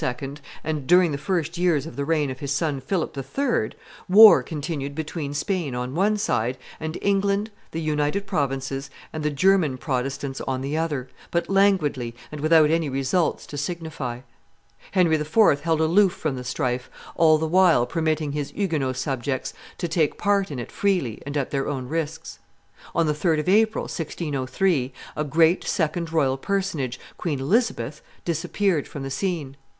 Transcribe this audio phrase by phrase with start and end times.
[0.63, 3.69] and during the first years of the reign of his son Philip III.,
[4.09, 9.77] war continued between Spain on one side, and England, the United Provinces, and the German
[9.77, 14.21] Protestants on the other, but languidly and without any results to signify.
[14.89, 15.61] Henry IV.
[15.61, 20.49] held aloof from the strife, all the while permitting his Huguenot subjects to take part
[20.49, 22.39] in it freely and at their own risks.
[22.95, 29.03] On the 3d of April, 1603, a second great royal personage, Queen Elizabeth, disappeared from
[29.03, 29.55] the scene.